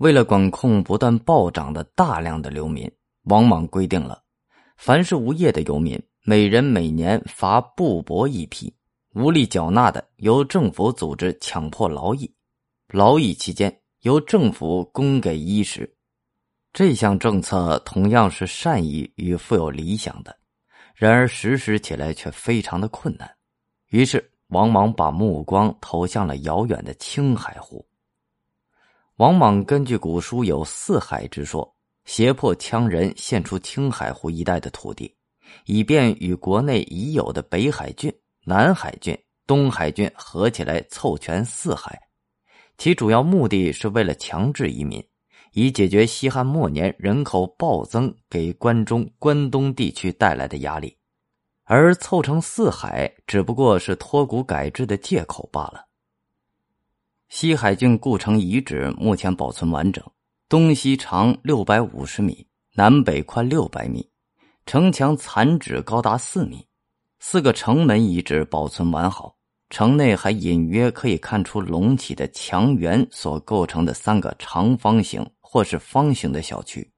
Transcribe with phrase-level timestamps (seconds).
[0.00, 2.90] 为了管控不断暴涨的大量的流民，
[3.24, 4.22] 王莽规定了，
[4.78, 8.72] 凡是无业的游民，每人每年罚布帛一匹；
[9.12, 12.34] 无力缴纳的，由政府组织强迫劳役，
[12.88, 15.94] 劳役期间由政府供给衣食。
[16.72, 20.34] 这项政策同样是善意与富有理想的，
[20.94, 23.30] 然而实施起来却非常的困难。
[23.90, 27.86] 于是，王莽把目光投向了遥远的青海湖。
[29.20, 31.70] 王莽根据古书有四海之说，
[32.06, 35.14] 胁迫羌人献出青海湖一带的土地，
[35.66, 38.10] 以便与国内已有的北海郡、
[38.46, 39.14] 南海郡、
[39.46, 42.00] 东海郡合起来凑全四海。
[42.78, 45.06] 其主要目的是为了强制移民，
[45.52, 50.96] 以解决西汉末年人口暴增给关中、关东地区带来的压力。
[51.64, 55.89] 而凑成四海，只不过是托古改制的借口罢了。
[57.30, 60.04] 西海郡故城遗址目前保存完整，
[60.48, 64.04] 东西长六百五十米，南北宽六百米，
[64.66, 66.66] 城墙残址高达四米，
[67.20, 69.36] 四个城门遗址保存完好，
[69.70, 76.90] 城内还隐约可以看出隆起的墙垣所构成的三个长方形或是方形的小区。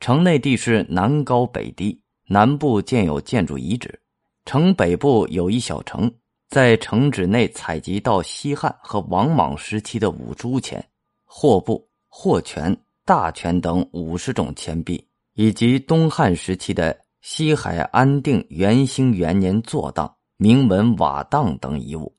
[0.00, 4.00] 城内地势南高北低，南部建有建筑遗址，
[4.46, 6.10] 城北部有一小城。
[6.48, 10.82] 在城址内采集到西汉和王莽时期的五铢钱、
[11.26, 22.16] 货布、货权、大权等五十种钱币，以及东汉时期的西海安定元兴元年坐当、铭文瓦当等遗物。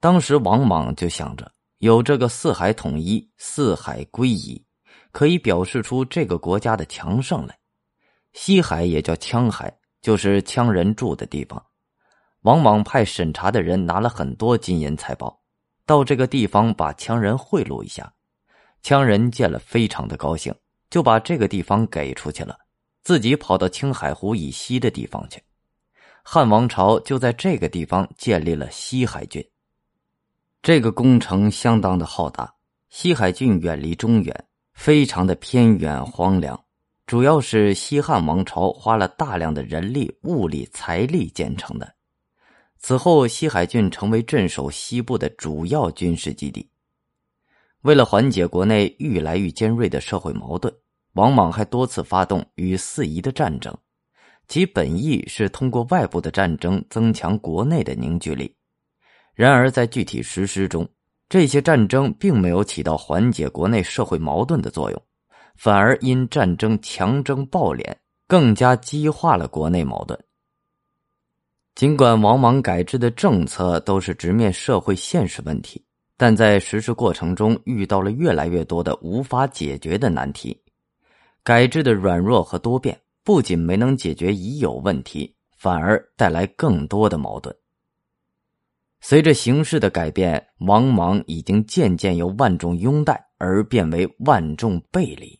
[0.00, 4.62] 当时王莽就想着，有这个四海统一、四海归一，
[5.12, 7.58] 可以表示出这个国家的强盛来。
[8.34, 11.64] 西海也叫羌海，就是羌人住的地方。
[12.44, 15.40] 王莽派审查的人拿了很多金银财宝，
[15.86, 18.12] 到这个地方把羌人贿赂一下。
[18.82, 20.54] 羌人见了非常的高兴，
[20.90, 22.54] 就把这个地方给出去了，
[23.02, 25.42] 自己跑到青海湖以西的地方去。
[26.22, 29.42] 汉王朝就在这个地方建立了西海郡。
[30.60, 32.54] 这个工程相当的浩大，
[32.90, 36.62] 西海郡远离中原，非常的偏远荒凉，
[37.06, 41.90] 主要是西汉王朝花了大量的人力、物力、财力建成的。
[42.78, 46.68] 此后，西海郡成为镇守西部的主要军事基地。
[47.82, 50.74] 为了缓解国内愈来愈尖锐的社会矛盾，
[51.14, 53.74] 王莽还多次发动与四夷的战争，
[54.48, 58.54] 其本意是通过外部的战争增强国内的凝聚力。
[59.34, 60.88] 然而，在具体实施中，
[61.28, 65.02] 这些战争并没有起到缓解国内社会矛盾的作用，
[65.56, 67.94] 反而因战争强征暴敛，
[68.28, 70.18] 更加激化了国内矛盾。
[71.74, 75.84] 尽管王莽改制的政策都是直面社会现实问题，
[76.16, 80.56] 但在实施过程中遇到了越来越多的无法解决的难题。
[81.42, 87.54] 改制的软弱和多变不仅没能解决已有问题，反而带来更多的矛盾。
[89.00, 95.38] 随着形势的改变，王莽已经渐渐由万众拥戴而变为万众背离。